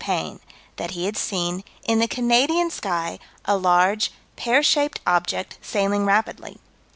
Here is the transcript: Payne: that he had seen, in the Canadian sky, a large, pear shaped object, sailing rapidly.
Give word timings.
Payne: 0.03 0.39
that 0.77 0.91
he 0.97 1.05
had 1.05 1.15
seen, 1.15 1.63
in 1.83 1.99
the 1.99 2.07
Canadian 2.07 2.71
sky, 2.71 3.19
a 3.45 3.55
large, 3.55 4.11
pear 4.35 4.63
shaped 4.63 4.99
object, 5.05 5.59
sailing 5.61 6.05
rapidly. 6.07 6.57